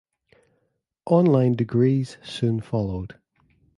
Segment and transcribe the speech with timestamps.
[1.05, 3.19] On-line degrees soon followed.